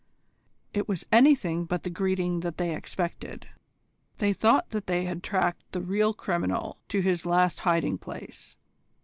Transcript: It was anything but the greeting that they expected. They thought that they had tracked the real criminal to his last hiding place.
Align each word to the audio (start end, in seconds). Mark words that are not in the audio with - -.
It 0.73 0.87
was 0.87 1.05
anything 1.11 1.65
but 1.65 1.83
the 1.83 1.91
greeting 1.91 2.39
that 2.39 2.57
they 2.57 2.73
expected. 2.75 3.47
They 4.17 4.33
thought 4.33 4.71
that 4.71 4.87
they 4.87 5.05
had 5.05 5.21
tracked 5.21 5.73
the 5.73 5.81
real 5.83 6.15
criminal 6.15 6.79
to 6.87 7.01
his 7.01 7.23
last 7.23 7.59
hiding 7.59 7.99
place. 7.99 8.55